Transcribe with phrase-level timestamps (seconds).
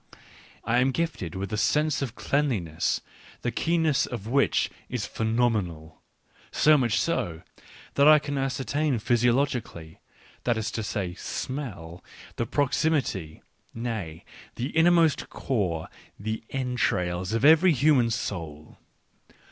[0.65, 3.01] I am gifted with a sense of cleanliness
[3.43, 6.01] the keenness of which is phenomenal;
[6.51, 7.43] so much so,
[7.93, 9.99] that I can ascertain physiologically—
[10.43, 12.03] that is to say, smell—
[12.37, 13.43] the proximity,
[13.75, 14.25] nay,
[14.55, 15.87] the inmost core,
[16.19, 18.79] the" entrails" of every human soul.